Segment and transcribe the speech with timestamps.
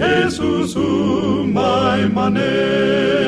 [0.00, 3.20] Jesus umay manen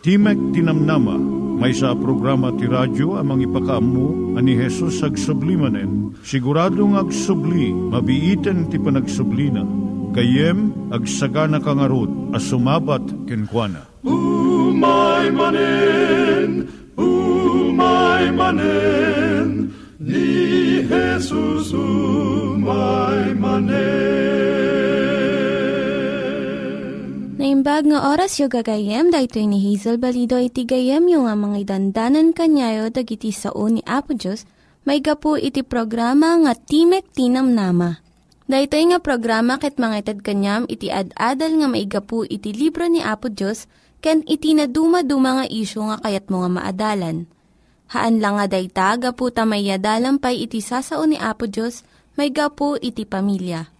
[0.00, 1.20] Timek Tinamnama,
[1.60, 6.16] may sa programa ti radyo amang ipakaamu ani Hesus ag sublimanen.
[6.24, 9.60] Siguradong ag subli, mabiiten ti panagsublina.
[10.16, 13.84] Kayem ag sagana kangarot as sumabat kenkwana.
[14.00, 16.64] Umay manen,
[16.96, 23.89] umay manen, ni Jesus umay manen.
[27.50, 32.30] Naimbag nga oras yung gagayem, dahito ni Hazel Balido iti gayem yung nga mga dandanan
[32.30, 34.46] kanyayo dagiti sao ni Apo Diyos,
[34.86, 37.98] may gapu iti programa nga Timek Tinam Nama.
[38.46, 43.02] Dahito nga programa ket mga itad kanyam iti ad-adal nga may gapu iti libro ni
[43.02, 43.66] Apo Diyos,
[43.98, 47.26] ken iti na dumaduma nga isyo nga kayat mo nga maadalan.
[47.90, 51.82] Haan lang nga dayta, gapu tamayadalam pay iti sasao ni Apo Diyos,
[52.14, 53.79] may gapu iti pamilya.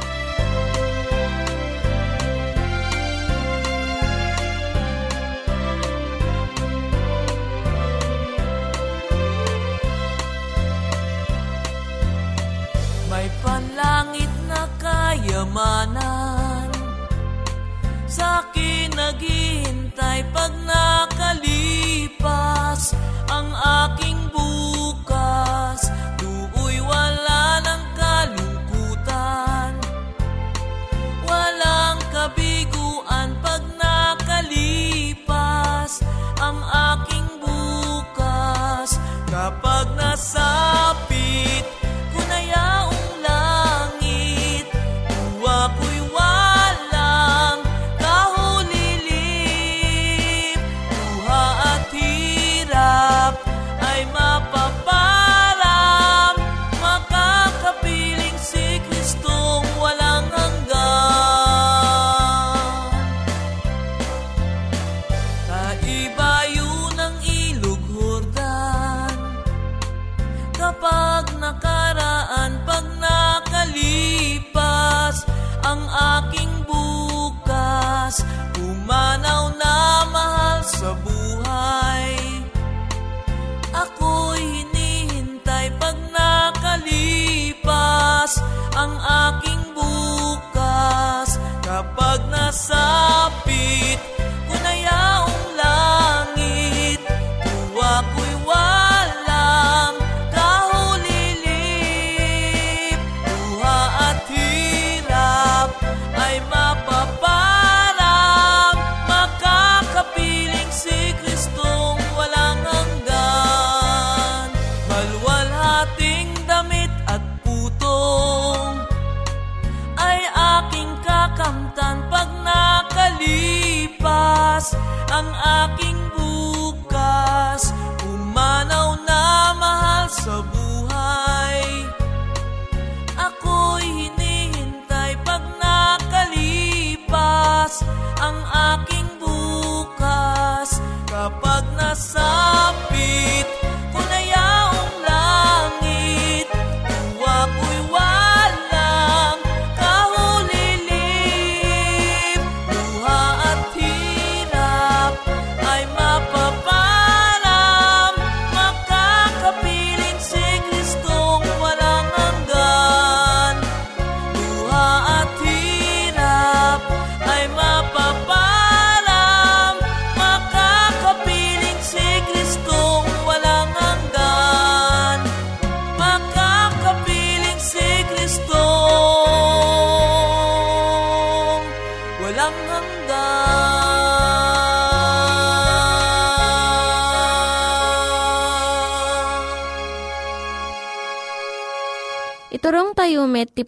[15.51, 16.71] Kayamanan
[18.07, 22.15] Sa akin naghihintay pag nakalipas
[23.27, 24.80] Ang aking bukas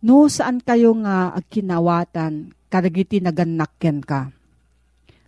[0.00, 4.32] No, saan kayo nga agkinawatan kadagiti nagannakken ka?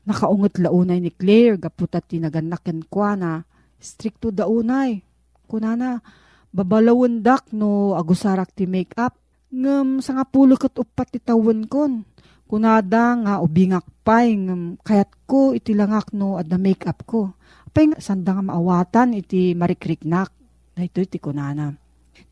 [0.09, 3.33] Nakaungot launay ni Claire, gaputat ti nagannakken kwa na,
[3.77, 5.05] stricto daunay.
[5.45, 6.01] Kunana,
[6.49, 9.13] babalawon dak no agusarak ti make-up.
[9.53, 12.09] Ngam sa nga pulo kat upat ti tawon kon.
[12.49, 17.37] Kunada nga ubingak pay ngam kayat ko iti langak no at na make-up ko.
[17.73, 20.33] Nga sanda nga maawatan iti marikriknak.
[20.73, 21.82] Na ito iti kunana.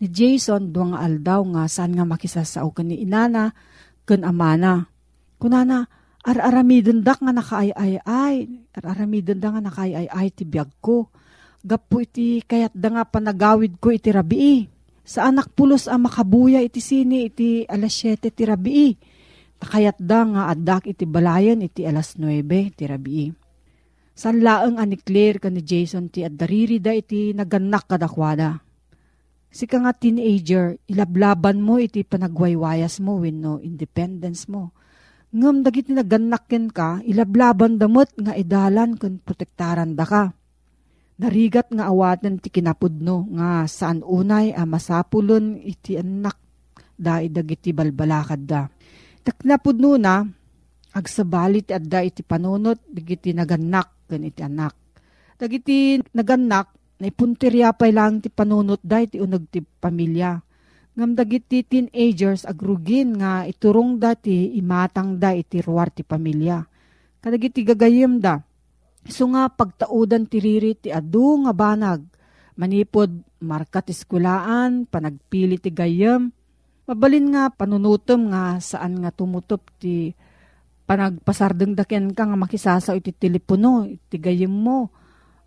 [0.00, 3.52] Ni Jason, duwang aldaw nga saan nga makisasao ka ni inana,
[4.08, 4.88] kan amana.
[5.36, 5.84] Kunana,
[6.24, 8.36] ar-aramidon nga nakaay-ay-ay.
[8.80, 11.12] Ar-aramidon nga nakaay-ay-ay ti biyag ko.
[11.60, 14.64] Gapo iti kayat da nga panagawid ko iti rabii.
[15.04, 18.96] Sa anak pulos ang makabuya iti sini iti alas 7 ti rabii.
[19.60, 22.40] Takayat da nga adak iti balayan iti alas 9
[22.72, 23.28] ti rabii.
[24.16, 28.69] San laeng ani Claire ka ni Jason ti addariri da iti naganak kadakwada.
[29.50, 34.70] Si ka nga teenager, ilablaban mo iti panagwaywayas mo wenno independence mo.
[35.34, 40.24] Ngam dagiti naganakken ka, ilablaban damot nga idalan kun protektaran da ka.
[41.20, 46.38] Narigat nga awatan ti kinapudno nga saan unay a masapulon iti anak
[46.96, 48.64] da idagiti balbalakad da.
[49.20, 50.24] Taknapudno na,
[50.96, 54.74] agsabalit adda iti panunot digiti naganak ken iti anak.
[55.36, 60.36] Dagiti naganak naipuntirya pa lang ti panunot da iti unag ti pamilya.
[60.94, 66.60] Ngam dagiti teenagers agrugin nga iturong da ti imatang da iti ruwar ti pamilya.
[67.24, 68.44] Kadagiti gagayem da.
[69.08, 72.04] So nga pagtaudan ti riri ti adu nga banag.
[72.60, 73.08] Manipod
[73.40, 76.28] markat iskulaan, panagpili ti gayem.
[76.84, 80.12] Mabalin nga panunutom nga saan nga tumutop ti
[80.84, 84.90] panagpasardeng daken ka nga makisasaw iti telepono, iti gayem mo,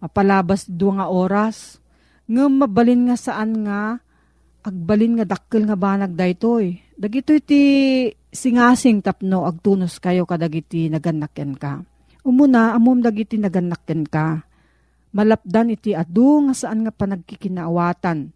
[0.07, 1.79] palabas dua nga oras.
[2.27, 3.99] Ngam mabalin nga saan nga,
[4.63, 6.79] agbalin nga dakkel nga banag daytoy.
[6.95, 7.61] Dagito iti
[8.31, 11.83] singasing tapno agtunos kayo kadagiti naganakyan ka.
[12.23, 14.47] Umuna, amom dagiti naganakyan ka.
[15.13, 18.31] Malapdan iti adu nga saan nga panagkikinaawatan.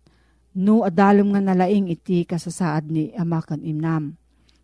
[0.58, 4.18] No adalom nga nalaing iti kasasaad ni amakan imnam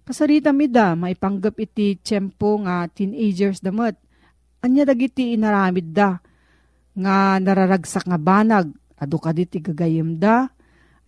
[0.04, 3.96] Kasarita mida, maipanggap iti tiyempo nga teenagers damot.
[4.60, 6.20] Anya dagiti inaramid da,
[6.94, 10.50] nga nararagsak nga banag, adu ka diti gagayim da,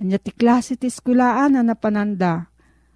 [0.01, 2.49] anya ti klase ti eskulaan na napananda.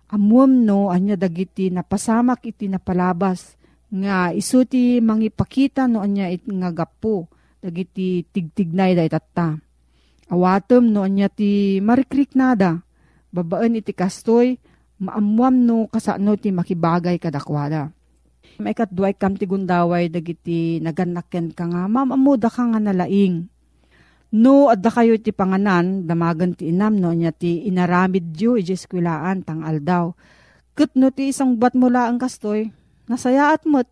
[0.10, 3.56] Amuam no, anya dagiti napasamak iti napalabas,
[3.94, 7.30] nga isu ti mangipakita no anya it nga gapo,
[7.62, 9.58] dagiti tigtignay da itatta.
[10.30, 12.82] Awatom no anya ti marikrik nada,
[13.30, 14.58] babaan iti kastoy,
[14.98, 17.94] maamuam no kasano ti makibagay kadakwada.
[18.60, 23.48] May katduay kam ti gundaway dagiti naganakken ka nga mamamuda ka nga nalaing.
[24.36, 29.66] No, adda kayo ti panganan, damagan ti inam no, niya ti inaramid yu, ijiskwilaan, tang
[29.66, 30.14] aldaw.
[30.78, 32.70] Kat no ti isang bat mo laang kastoy,
[33.08, 33.88] nasayaat mo't,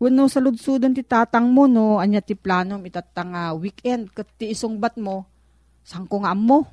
[0.00, 4.48] Wano sa ludsudan ti tatang mo no, anya ti planom itatang uh, weekend, kat ti
[4.48, 5.28] isong bat mo,
[5.84, 6.64] sangko nga mo,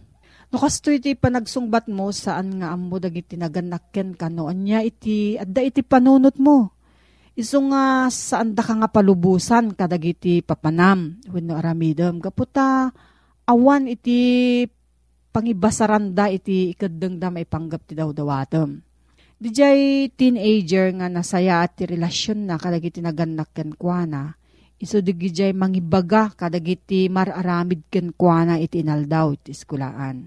[0.47, 5.59] No kasto iti panagsungbat mo saan nga ammo dagiti naganakken ka no anya iti adda
[5.59, 6.71] iti panunot mo.
[7.37, 12.89] Iso nga saan da ka nga palubusan kadagiti papanam wenno aramidem kaputa
[13.45, 14.65] awan iti
[15.29, 18.81] pangibasaranda iti ikaddeng da maipanggap ti dawdawatem.
[19.37, 24.33] Dijay teenager nga nasaya at ti relasyon na kadagiti naganakken kwa na
[24.81, 30.25] iso digijay mangibaga kadagiti mararamid ken kwa na iti inaldaw iti eskulaan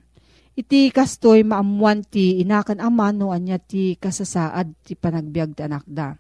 [0.55, 6.14] Iti kastoy maamuan ti inakan ama no anya ti kasasaad ti panagbiag ti anak da.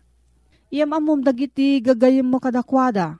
[0.70, 3.18] Iyam amom dagiti gagayem mo kadakwada.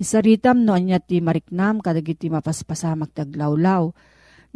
[0.00, 3.92] Isaritam no anya ti mariknam kadagiti mapaspasamak taglawlaw.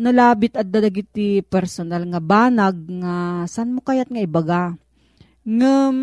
[0.00, 4.62] Nalabit at dagiti personal nga banag nga san mo kayat nga ibaga.
[5.44, 5.96] Ngem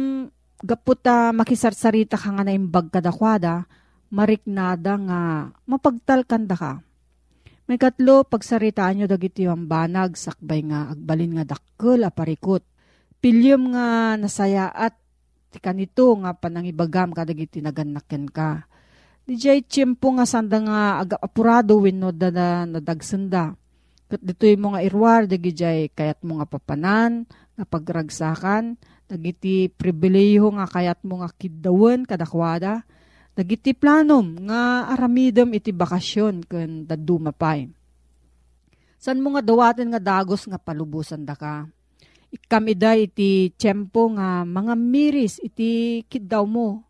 [0.62, 3.66] gaputa makisarsarita ka nga na imbag kadakwada,
[4.14, 5.20] mariknada nga
[5.66, 6.74] mapagtalkanda ka
[7.70, 12.66] may katlo, pagsaritaan nyo dagiti ang banag, sakbay nga, agbalin nga dakkel, aparikot.
[13.22, 14.98] Pilyom nga nasaya at
[15.50, 18.70] ti kanito nga panangibagam kadagiti naganakyan ka.
[19.26, 23.54] Di jay tiyempo nga sanda nga aga apurado wenno da na nadagsenda.
[24.10, 28.74] Kat dito'y mga irwar, dagijay kayat mo nga papanan, nga pagragsakan,
[29.06, 32.82] dagiti pribileho nga kayat mo nga kiddawen kadakwada,
[33.38, 37.70] dagiti planom nga aramidem iti bakasyon ken daduma pay.
[38.98, 41.70] San mo nga dawaten nga dagos nga palubusan da ka?
[42.30, 46.86] Ikamida iti tiyempo nga mga miris iti kiddaw mo.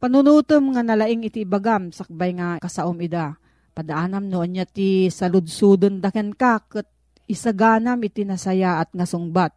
[0.00, 3.36] Panunutom nga nalaing iti bagam sakbay nga kasaom ida.
[3.76, 6.88] Padaanam noon niya ti saludsudon daken ka ket
[7.28, 9.52] isaganam iti nasaya at nasungbat.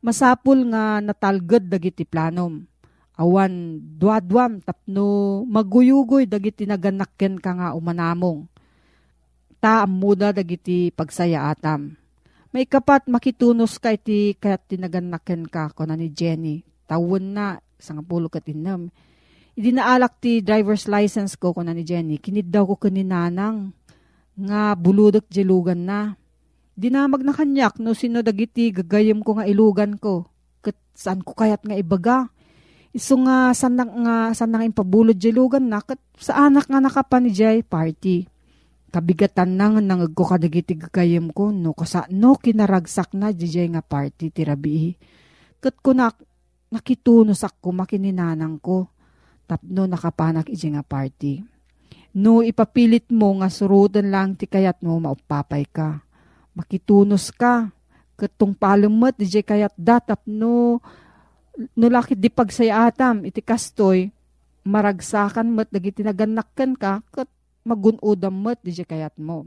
[0.00, 2.64] Masapul nga natalged dagiti planom.
[3.20, 8.48] Awan duadwam tapno maguyugoy dagiti naganakken ka nga umanamong.
[9.60, 12.07] Ta amuda dagiti pagsaya atam
[12.48, 16.64] may kapat makitunos ka iti kayat tinaganaken ka ko na ni Jenny.
[16.88, 18.88] Tawon na, isang pulo ka tinam.
[19.52, 22.16] Idi naalak ti driver's license ko ko na ni Jenny.
[22.16, 23.76] Kinid daw ko kaninanang
[24.38, 26.16] nga buludok jelugan na.
[26.78, 30.30] Dinamag na kanyak no sino dagiti gagayem ko nga ilugan ko.
[30.64, 32.32] Kat saan ko kayat nga ibaga.
[32.96, 37.60] Iso nga sanang nga sanang impabulod jelugan na kat sa anak nga nakapan ni Jay
[37.60, 38.37] party
[38.88, 44.32] kabigatan nang nang ko kadagiti gagayem ko no kasa no kinaragsak na dijay nga party
[44.32, 44.96] tirabi.
[45.60, 46.16] Ket ko nak
[46.72, 48.88] nakitunos ko makininanang ko.
[49.48, 51.40] Tapno nakapanak iji nga party.
[52.16, 56.00] No ipapilit mo nga surutan lang ti kayat mo maupapay ka.
[56.56, 57.68] Makitunos ka.
[58.18, 60.80] Ketong palumot dijay kayat datap no
[61.74, 64.14] no lakit di pagsayatam iti kastoy
[64.62, 67.26] maragsakan met dagiti naganakken ka ket
[67.68, 69.44] magunudam mo't di kayat mo.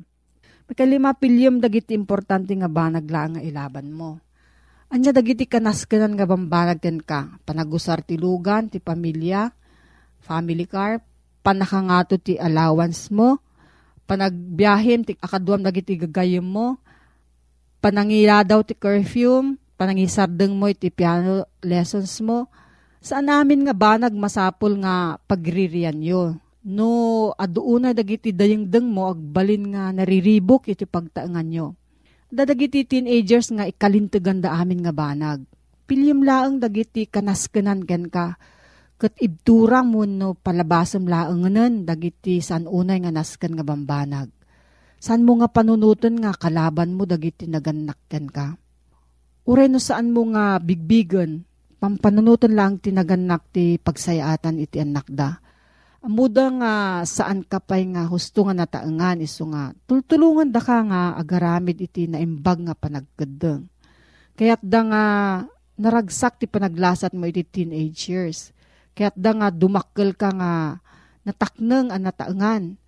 [0.70, 4.22] Makalima pilyom dagiti importante nga banag lang nga ilaban mo.
[4.94, 9.50] Anya dagiti kanaskanan nga bambanag ten ka, panagusar ti lugan, ti pamilya,
[10.22, 11.02] family car,
[11.42, 13.42] panakangato ti allowance mo,
[14.06, 16.78] panagbiyahin ti akaduam dagiti gagayem mo,
[17.82, 22.52] panangila daw ti curfew, panangisardeng mo iti piano lessons mo,
[23.02, 29.90] saan namin nga banag masapol nga pagririan yo No, aduuna dagiti dayengdeng mo agbalin nga
[29.90, 31.74] nariribok iti pagtaangan nyo.
[32.30, 35.42] Dadagiti teenagers nga ikalintegan da amin nga banag.
[35.90, 38.38] Pilyem laeng dagiti kanaskenan ken ka.
[39.02, 44.30] Kat ibturang mo no palabasam laenganen dagiti san unay nga nasken nga bambanag.
[45.02, 47.98] San mo nga panunutan nga kalaban mo dagiti naganak
[48.30, 48.54] ka.
[49.50, 51.42] Uray no saan mo nga bigbigan,
[51.82, 55.42] pampanunutan lang tinaganak ti pagsayaatan iti anak da
[56.02, 56.74] Amuda nga
[57.06, 62.10] saan ka pa'y nga husto nga nataangan iso nga tultulungan da ka nga agaramid iti
[62.10, 63.70] naimbag nga panagkadeng.
[64.34, 65.04] Kaya't da nga
[65.78, 68.50] naragsak ti panaglasat mo iti teenage years.
[68.98, 70.82] Kaya't da nga dumakkel ka nga
[71.22, 72.82] natakneng ang nataangan.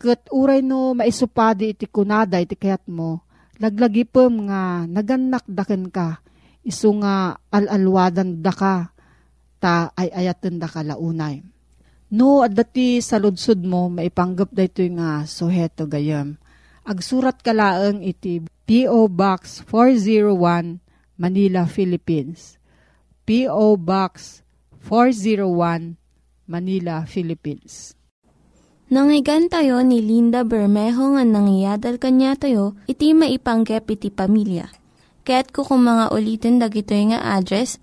[0.00, 3.24] Kat uray no maisupadi iti kunada iti kayat mo,
[3.60, 6.24] laglagipem nga naganak daken ka,
[6.64, 8.92] iso nga alalwadan da ka,
[9.60, 11.44] ta ay ayaten da ka launay
[12.06, 16.38] No, at dati sa ludsud mo, maipanggap da ito nga suheto gayam.
[16.86, 19.10] Agsurat ka laang iti P.O.
[19.10, 20.78] Box 401,
[21.18, 22.62] Manila, Philippines.
[23.26, 23.74] P.O.
[23.74, 24.46] Box
[24.86, 25.98] 401,
[26.46, 27.98] Manila, Philippines.
[28.86, 34.70] Nangyigan tayo ni Linda Bermejo nga nangyadal kanya tayo, iti maipanggap iti pamilya.
[35.26, 37.82] Kaya't mga ulitin dagito nga address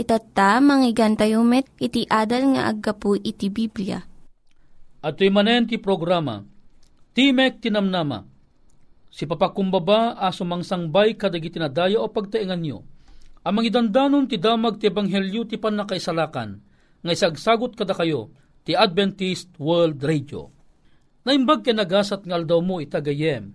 [0.00, 4.00] Itatta, manggigan tayo met, iti adal nga aggapu iti Biblia.
[5.04, 6.40] At manen ti programa,
[7.12, 8.24] Timek Tinamnama,
[9.12, 12.80] si papakumbaba aso mangsangbay kadagiti nadaya o pagtaingan nyo,
[13.44, 16.64] amang idandanon ti damag ti ebanghelyo ti panakaisalakan,
[17.04, 18.32] nga isagsagot kada kayo,
[18.64, 20.48] ti Adventist World Radio.
[21.28, 23.52] Naimbag ka nagasat ngal daw mo itagayem,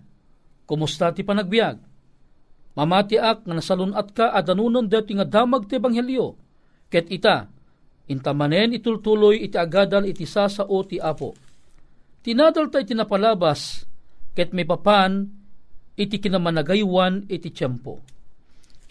[0.62, 1.82] kumusta ti panagbiag?
[2.76, 6.36] Mamatiak nga nasalunat ka adanunon dati nga damag ti ebanghelyo.
[6.92, 7.48] Ket ita,
[8.12, 11.32] intamanen itultuloy iti agadal iti sasao ti apo.
[12.20, 13.88] Tinadal ta iti napalabas,
[14.36, 15.24] ket may papan
[15.96, 18.04] iti kinamanagaywan iti tiyempo.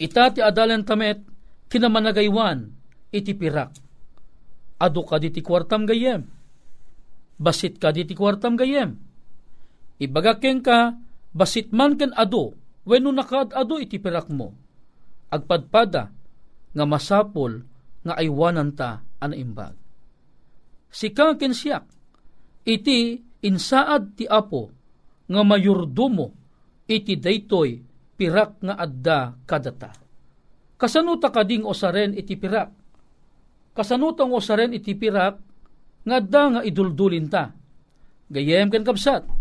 [0.02, 1.22] Ita ti adalan tamet
[1.70, 2.66] kinamanagaywan
[3.14, 3.70] iti pirak.
[4.82, 6.26] Ado ka diti kwartam gayem.
[7.38, 8.98] Basit ka diti kwartam gayem.
[9.96, 10.92] Ibagakeng ka,
[11.32, 12.52] basit man ken ado,
[12.86, 14.54] Wenno nakaad-ado iti pirak mo.
[15.26, 16.14] agpadpada
[16.70, 17.66] nga masapol
[18.06, 19.74] nga aywanan ta ana imbag.
[20.86, 21.84] Si ken siyak
[22.62, 24.70] iti insaad ti Apo
[25.26, 26.26] nga mayurdumo
[26.86, 27.82] iti daytoy
[28.14, 29.90] pirak nga adda kadata.
[30.76, 32.70] Kasanuta kading osaren iti pirak.
[33.76, 35.36] Kasanutang osaren iti pirak
[36.06, 37.52] nga adda nga iduldulin ta.
[38.30, 39.35] Gayem ken kabsat.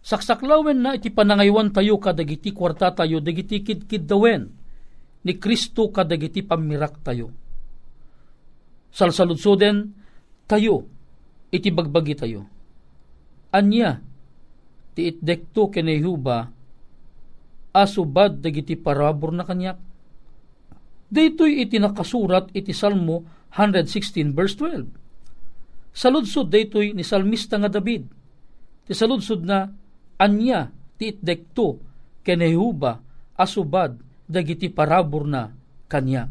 [0.00, 4.48] Saksaklawen na iti panangaywan tayo kadagiti kwarta tayo dagiti kidkid dawen
[5.20, 7.28] ni Kristo kadagiti pamirak tayo.
[8.90, 9.92] Salsaludsoden
[10.48, 10.88] tayo
[11.52, 12.48] iti bagbagi tayo.
[13.52, 14.00] Anya
[14.96, 16.48] ti itdekto kenehuba
[17.76, 19.78] asubad dagiti parabor na kanyak.
[21.10, 24.86] Daytoy iti nakasurat iti Salmo 116 verse 12.
[25.90, 28.06] Saludsod daytoy ni salmista nga David.
[28.86, 29.66] Ti saludsod na
[30.20, 30.68] anya
[31.00, 31.80] ti itdekto
[32.20, 33.00] kenehuba
[33.40, 33.96] asubad
[34.28, 35.48] dagiti parabor na
[35.88, 36.28] kanya.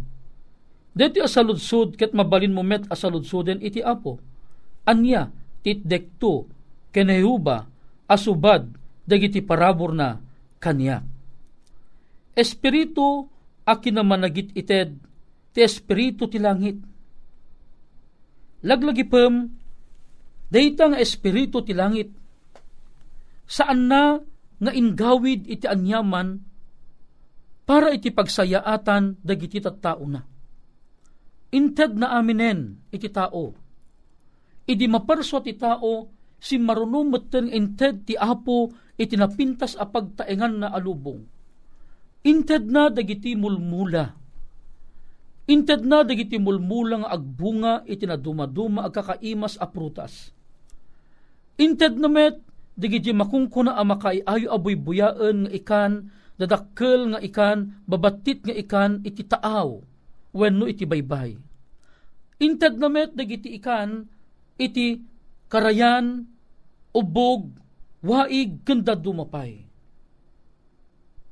[0.93, 4.21] Dito asaludsod ket mabalin mo met asaludsoden iti apo.
[4.85, 5.33] Anya
[5.65, 6.45] ti itdekto
[6.93, 7.65] kenehuba
[8.05, 8.69] asubad
[9.09, 10.21] dagiti parabor na
[10.61, 11.01] kanya.
[12.37, 13.25] Espiritu
[13.65, 14.93] akin naman nagit ited
[15.49, 16.77] ti espiritu ti langit
[18.59, 19.55] Laglagi pem,
[20.51, 22.11] dayta nga espiritu ti langit.
[23.49, 24.21] Saan na
[24.61, 26.37] nga ingawid iti anyaman
[27.65, 30.21] para iti pagsayaatan dagiti tattao na.
[31.49, 33.57] Inted na aminen iti tao.
[34.69, 40.67] Idi maparso ti tao si marunong meten inted ti apo iti napintas a pagtaengan na
[40.69, 41.25] alubong.
[42.21, 44.19] Inted na dagiti mulmula
[45.49, 50.29] Inted na dagiti mulmula nga agbunga iti na dumaduma agkakaimas a prutas.
[51.57, 52.37] Inted na met
[52.79, 55.91] dagiti makungkuna a makaiayo aboy buyaan nga ikan
[56.39, 59.83] dadakkel nga ikan babatit nga ikan iti taaw
[60.31, 61.35] wenno iti baybay.
[62.39, 64.07] Inted na met dagiti ikan
[64.55, 65.03] iti
[65.51, 66.23] karayan
[66.95, 67.51] ubog
[67.99, 69.67] waig kanda dumapay.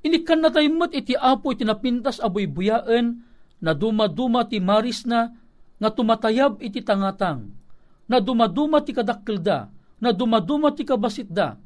[0.03, 3.23] Inikan na tayo iti apo iti napintas aboy buyaan
[3.63, 5.31] na dumaduma ti maris na
[5.77, 7.53] nga tumatayab iti tangatang,
[8.09, 9.69] na dumaduma ti kadakkelda,
[10.01, 11.57] na dumaduma ti kabasitda,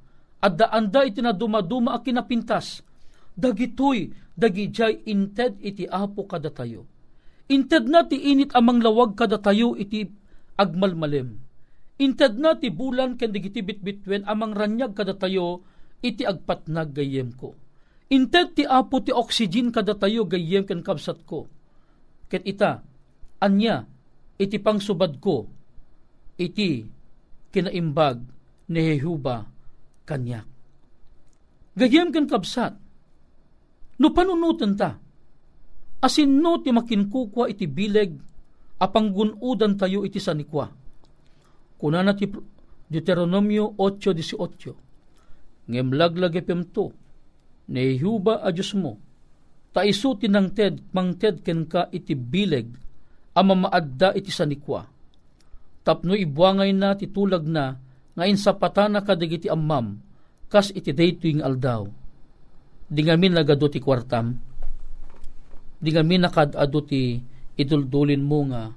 [0.42, 2.82] at daanda iti na dumaduma a kinapintas,
[3.38, 6.88] dagitoy dagijay inted iti apo kadatayo.
[7.52, 10.08] Inted na ti init amang lawag kadatayo iti
[10.56, 11.36] agmalmalem.
[12.00, 15.62] Inted na ti bulan ken digiti bitbitwen amang ranyag kadatayo
[16.02, 17.54] iti agpatnag gayem ko.
[18.10, 21.52] Inted ti apo ti oxygen kadatayo gayem ken kabsat ko
[22.32, 22.80] ket ita
[23.44, 23.84] anya
[24.40, 25.52] iti pangsubad ko
[26.40, 26.88] iti
[27.52, 28.24] kinaimbag
[28.72, 29.46] ni Jehuba
[30.08, 30.48] kanyak.
[31.76, 32.76] Gayem kan kabsat,
[34.00, 35.00] no panunutan ta,
[36.04, 38.12] asin no ti makinkukwa iti bileg,
[38.80, 40.68] apang gunudan tayo iti sanikwa.
[41.80, 42.28] Kunana ti
[42.92, 46.92] Deuteronomio 8.18, ngem laglag epemto,
[47.72, 49.00] ni Jehuba a Diyos mo,
[49.72, 52.68] ta isu tinangted mangted ken ka iti bileg
[53.32, 54.84] ama maadda iti sanikwa.
[55.82, 57.78] Tapno ibuangay na titulag na
[58.14, 59.98] nga insapatana kadigiti ammam
[60.52, 61.88] kas iti daytoy aldaw.
[62.92, 64.36] Di ngamin nagado ti kwartam.
[65.82, 67.18] Di ngamin nakadado ti
[67.56, 68.70] iduldulin mo nga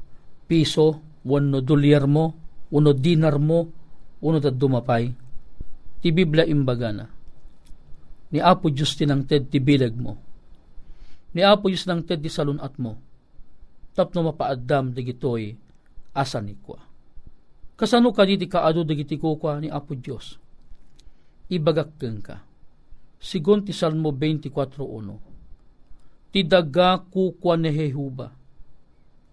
[0.46, 2.24] piso, wano dolyar mo,
[2.70, 3.68] wano dinar mo,
[4.22, 5.10] wano tad dumapay.
[5.98, 7.06] Ti Biblia imbaga na.
[8.30, 10.24] Ni Apo Diyos tinangted ti bileg mo
[11.34, 12.94] ni Apo Yus nang ted di salunat mo.
[13.94, 15.54] Tapno mapaaddam digitoy
[16.14, 16.78] asan ni kwa.
[17.74, 20.38] Kasano ka di kaado digiti ko kwa ni Apo Diyos.
[21.50, 22.46] Ibagakken ka.
[23.18, 25.18] Sigon ti Salmo 24.1
[26.32, 28.30] Ti daga kukwa ni Jehuba.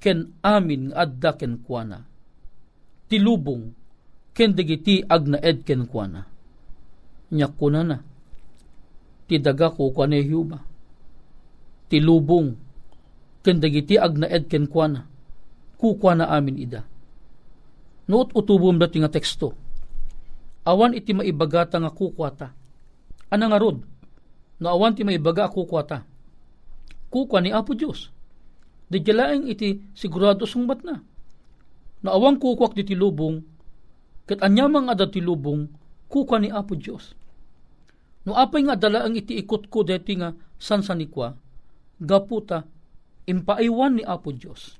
[0.01, 1.85] Ken amin adda ken kwa
[3.09, 3.73] Ti lubong
[4.33, 6.21] ken digiti agnaed ken kwa na.
[7.31, 7.97] Nyak na na.
[9.27, 10.71] Ti daga kukwa ni Jehuba
[11.91, 12.55] ti lubong
[13.43, 15.03] ken dagiti agnaed ken kuana
[15.75, 16.87] kukwana amin ida
[18.11, 19.55] Noot utubom dati nga teksto.
[20.67, 22.51] Awan iti maibagata nga kukwata.
[23.31, 23.79] Ana nga rod?
[24.59, 26.03] No awan ti maibaga kukwata.
[27.07, 28.11] Kukwa ni Apo Dios
[28.91, 30.99] di jalaeng iti sigurado sungbat na.
[32.03, 33.39] No awan kukwak di ti lubong
[34.27, 35.71] ket anyamang ada ti lubong
[36.11, 37.15] kukwa ni Apo Dios
[38.21, 40.29] no apay nga dalaang iti ikot ko deti nga
[40.61, 41.33] sansanikwa
[41.97, 42.65] gaputa
[43.25, 44.77] impaiwan ni Apo Dios.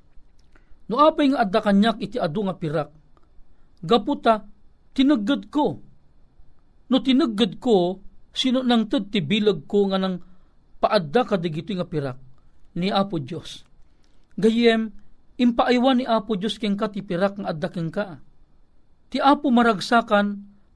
[0.89, 3.00] No apay nga adda kanyak iti adu nga pirak.
[3.81, 4.45] Gaputa
[4.93, 5.81] tinagad ko.
[6.91, 10.23] No tinagad ko sino nang ted ti bilag ko nga nang
[10.81, 12.17] paadda ka digito nga pirak
[12.75, 13.67] ni Apo Diyos.
[14.39, 14.95] Gayem,
[15.35, 18.23] impaaywan ni Apo Diyos king ka ti pirak nga adda king ka.
[19.11, 20.27] Ti Apo maragsakan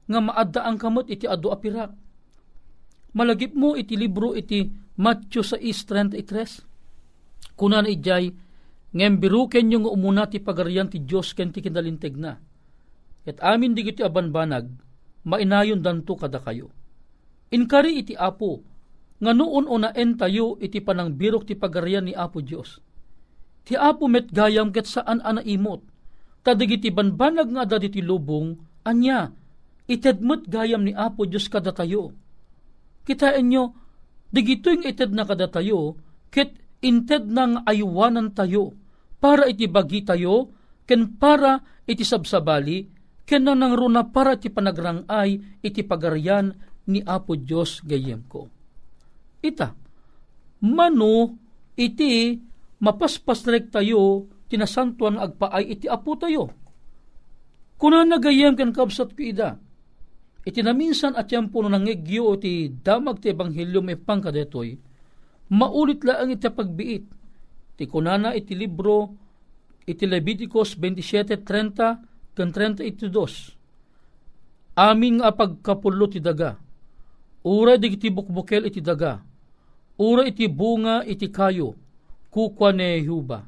[0.06, 1.92] nga maadda ang kamot iti adu a pirak.
[3.16, 4.68] Malagip mo iti libro iti
[5.00, 7.56] Matthew 6.33.
[7.56, 8.36] Kunan ijay,
[8.92, 12.36] ngem biruken yung umuna ti pagarian ti Diyos ken ti kinalinteg na.
[13.26, 14.70] At amin di iti abanbanag,
[15.26, 16.70] mainayon danto kada kayo.
[17.50, 18.62] Inkari iti Apo,
[19.18, 22.78] nga noon unaen tayo iti panang birok ti pagarian ni Apo Diyos.
[23.66, 25.82] Ti Apo met gayam ket saan ana imot,
[26.46, 28.54] tadigiti banbanag nga da ti lubong,
[28.86, 29.34] anya,
[29.90, 32.14] itedmet gayam ni Apo Diyos kada tayo.
[33.06, 33.74] Kitain nyo,
[34.30, 35.98] digito yung ited na kada tayo,
[36.30, 36.54] ket
[36.86, 38.78] inted nang aywanan tayo,
[39.18, 40.54] para iti bagi tayo,
[40.86, 42.95] ken para iti sabsabali,
[43.26, 46.54] ken nang runa para iti panagrangay, iti pagarian
[46.86, 48.46] ni Apo Diyos gayem ko.
[49.42, 49.74] Ita,
[50.62, 51.38] mano
[51.78, 52.38] iti
[52.82, 56.54] mapaspasrek tayo tinasantuan agpaay iti apo tayo.
[57.76, 59.60] Kuna nagayem kan kabsat ko ida,
[60.48, 64.80] iti naminsan at yan po nangegyo iti damag ti ebanghelyo may pangkadetoy,
[65.52, 67.04] maulit lang iti pagbiit.
[67.76, 69.12] Ti kunana iti libro,
[69.84, 73.10] iti Leviticus 27.30 kan 32.
[74.76, 76.60] Aming nga pagkapulo ti daga,
[77.48, 79.24] ura di iti bukbukel iti daga,
[79.96, 81.80] ura iti bunga iti kayo,
[82.28, 83.40] kukwa ni Yehuba,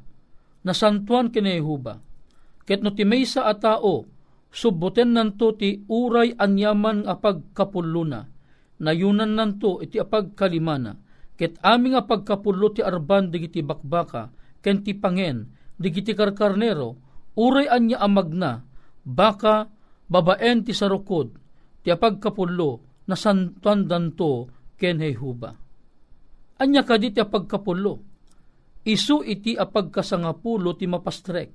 [0.64, 2.00] nasantuan kini Yehuba.
[2.64, 4.08] Ket no ti maysa a tao,
[4.48, 8.24] subbuten nanto ti uray anyaman nga pagkapuluna,
[8.80, 10.96] nayunan nanto iti apagkalimana,
[11.36, 14.32] ket aming nga pagkapulo ti arban digiti bakbaka,
[14.64, 16.96] ken ti pangen, digiti karkarnero,
[17.36, 18.67] uray anya amagna,
[19.08, 19.64] baka
[20.04, 21.32] babaen ti sarukod,
[21.80, 25.56] ti apagkapulo, nasantuan danto ken Yehuba.
[26.60, 28.04] Anya kadit ti apagkapulo,
[28.84, 31.50] isu iti apagkasangapulo ti mapastrek.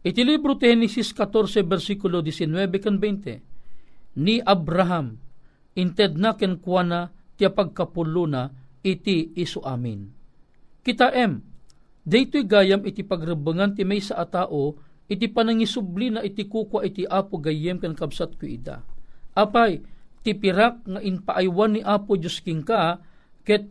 [0.00, 5.12] Iti libro ti Genesis 14 versikulo 19 kan 20, ni Abraham,
[5.76, 8.48] inted na ken kuana ti apagkapulo na
[8.80, 10.08] iti isu amin.
[10.80, 11.36] Kita em,
[12.00, 14.72] daytoy gayam iti pagrebengan ti may sa atao,
[15.10, 18.86] iti panangisubli na iti kukwa iti apo gayem ken kabsat ko ida.
[19.34, 19.82] Apay,
[20.22, 23.02] ti pirak nga inpaaywan ni apo Diyos king ka,
[23.42, 23.66] ket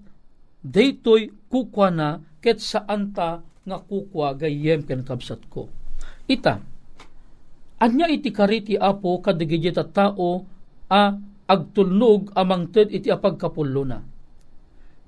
[0.59, 2.07] daytoy kukwa na
[2.43, 5.71] ket saan ta nga kukwa gayem ken kabsat ko.
[6.27, 6.59] Ita,
[7.79, 10.43] anya iti kariti apo kadigidya ta tao
[10.91, 11.15] a
[11.47, 14.03] agtulnog amang ted iti apagkapullo na.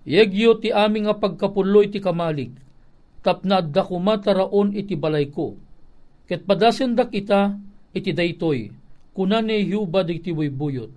[0.07, 2.55] Yegyo ti aming nga pagkapullo iti kamalig,
[3.21, 5.53] tapna adda kumataraon iti balay ko.
[6.31, 7.59] Ket padasen dak ita
[7.91, 8.71] iti daytoy,
[9.11, 10.87] kuna ni Yuba digiti buyot.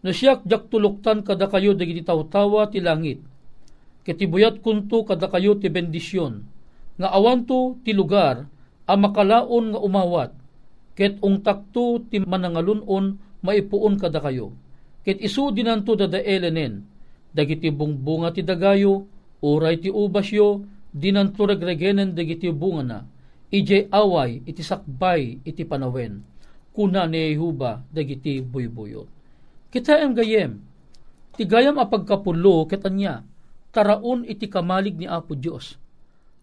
[0.00, 3.20] No siyak jak tuluktan kada kayo digiti tawtawa ti langit,
[4.08, 6.44] Kitibuyat kunto kada kayo ti bendisyon,
[6.96, 8.48] nga awanto ti lugar,
[8.88, 10.32] a makalaon nga umawat,
[10.96, 14.52] ket ungtakto ti manangalunon maipuon kada kayo.
[15.04, 16.84] Ket isu dinanto dadaelenen,
[17.36, 19.08] dagiti bungbunga ti dagayo,
[19.44, 22.98] uray ti ubasyo, dinanto regregenen dagiti bunga na,
[23.54, 26.26] ije away iti sakbay iti panawen,
[26.74, 29.06] kuna ni Yehuba dagiti buybuyo.
[29.70, 30.58] Kita em gayem,
[31.38, 33.22] ti gayam apagkapulo ket anya,
[33.70, 35.78] taraon iti kamalig ni Apo Dios.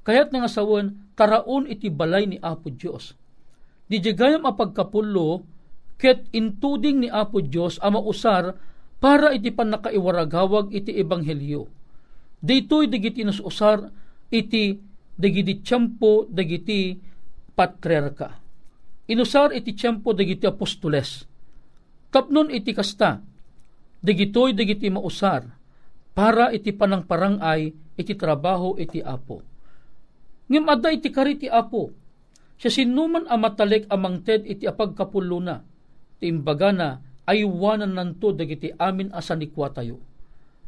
[0.08, 3.13] Kayat nga sawan, taraon iti balay ni Apo Dios.
[3.91, 5.43] Di jagayam apagkapulo,
[6.00, 8.56] ket intuding ni Apo Dios ama usar
[9.04, 11.67] para iti panakaiwaragawag iti ebanghelyo.
[12.41, 13.91] Ditoy dagiti usar
[14.32, 14.80] iti
[15.22, 16.98] dagiti tiyempo dagiti
[17.54, 18.42] patriarka.
[19.06, 21.30] Inusar iti tiyempo dagiti apostoles.
[22.10, 23.22] Tapnon iti kasta,
[24.02, 25.46] dagitoy dagiti mausar,
[26.12, 29.40] para iti panang parangay iti trabaho iti apo.
[30.50, 31.94] Ngem adda iti kari ti apo.
[32.60, 35.64] Siya sinuman amatalik amang ted iti apagkapulo na.
[36.20, 39.98] Ti imbaga na aywanan nanto dagiti amin asanikwa tayo.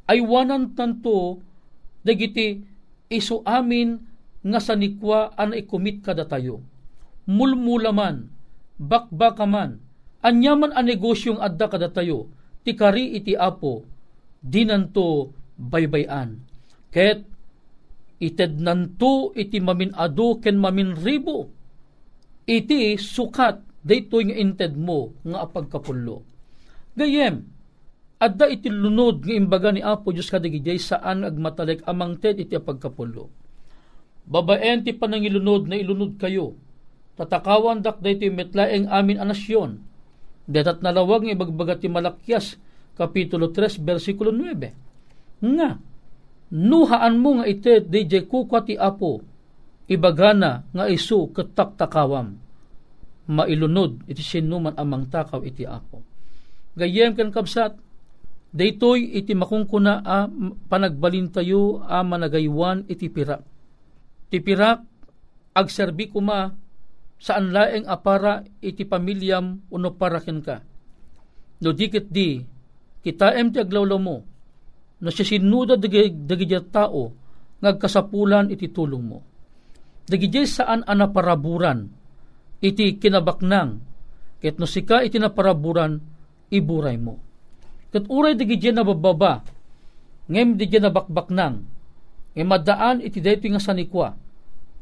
[0.08, 1.44] Aywanan nanto
[2.02, 2.64] dagiti
[3.12, 4.13] isu amin
[4.44, 6.60] nga sanikwa an ikumit kada tayo.
[7.24, 8.28] Mulmulaman,
[8.76, 9.80] bakbakaman,
[10.20, 12.28] anyaman a negosyong adda kada tayo,
[12.68, 13.88] ti kari iti apo,
[14.44, 16.44] dinanto baybayan.
[16.92, 17.24] Ket
[18.20, 21.48] ited nanto iti maminado ken maminribo.
[22.44, 26.24] Iti sukat daytoy nga inted mo nga apagkapullo.
[26.96, 27.44] Gayem,
[28.20, 33.43] adda iti lunod nga imbaga ni Apo Diyos kadigijay saan agmatalik amang ted iti apagkapullo.
[34.24, 36.56] Babaen ti panangilunod na ilunod kayo.
[37.20, 39.82] Tatakawan dak daytoy metlaeng amin anasyon.
[40.50, 42.58] Detat nalawag nga ibagbaga ti malakyas
[42.94, 45.42] Kapitulo 3, versikulo 9.
[45.42, 45.70] Nga,
[46.54, 49.26] nuhaan mo nga ite DJ kukwa ti apo,
[49.90, 52.38] ibagana nga isu ketak-takawam.
[53.24, 56.06] Mailunod iti sinuman amang takaw iti apo.
[56.78, 57.82] Gayem kan kabsat,
[58.54, 60.30] daytoy iti makungkuna a
[60.70, 63.42] panagbalin tayo a managaywan iti pirak.
[64.34, 64.82] Ti pirak,
[65.54, 66.50] agserbi kuma
[67.22, 70.58] saan laeng apara iti pamilyam uno parakin ka.
[71.62, 72.42] No dikit di,
[73.06, 74.18] kita em ti aglawlaw mo,
[75.06, 77.14] no siya sinuda dagi, dagi tao,
[77.62, 79.22] ngagkasapulan iti tulong mo.
[80.10, 81.86] Dagi saan anaparaburan,
[82.58, 83.86] iti kinabaknang,
[84.42, 86.02] ket no sika iti naparaburan,
[86.50, 87.22] iburay mo.
[87.94, 89.46] Ket uray dagi nabababa,
[90.26, 91.56] ngem di nabakbaknang,
[92.34, 94.23] ngem madaan iti dayto nga sanikwa,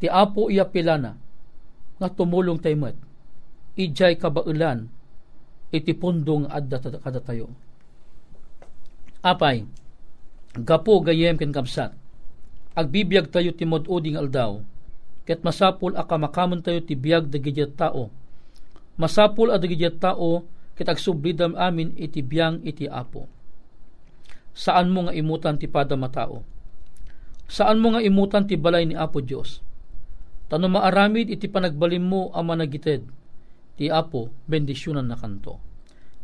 [0.01, 1.13] ti apo iya pilana,
[2.01, 2.97] nga tumulong tayo met.
[3.77, 4.89] Ijay kabaulan,
[5.69, 7.53] iti pundong adda kada tayo.
[9.21, 9.63] Apay,
[10.57, 11.93] gapo gayem ken kamsat,
[12.73, 14.59] agbibiyag tayo ti moduding aldaw,
[15.29, 18.09] ket masapul a kamakamon tayo ti biyag dagijat tao.
[18.97, 23.29] Masapul a dagijat tao, ket agsubridam amin iti biyang iti apo.
[24.51, 26.43] Saan mo nga imutan ti pada matao?
[27.47, 29.63] Saan mo nga imutan ti balay ni Apo Dios?
[30.51, 33.07] Tano maaramid iti panagbalim mo ang managited.
[33.79, 35.63] Ti apo, bendisyonan na kanto.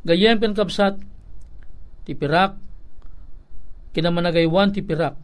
[0.04, 1.00] Gayem ken kapsat,
[2.04, 2.60] ti pirak,
[3.96, 5.16] kinamanagaywan ti pirak,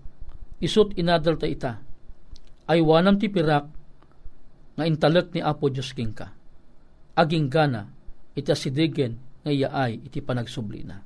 [0.64, 1.84] isut inadal ta ita.
[2.64, 3.68] Ay wanam ti pirak,
[4.80, 6.32] nga intalek ni Apo Diyos king ka.
[7.20, 7.92] Aging gana,
[8.40, 11.04] ita sidigen nga iyaay iti panagsublina.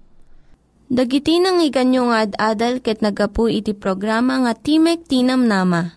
[0.88, 5.97] Dagiti nang iganyo nga ad-adal ket nagapu iti programa nga Timek Tinam Nama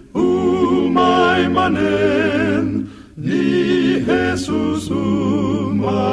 [0.13, 1.77] umaimanen,
[3.17, 6.11] ni Jesus umaimanen.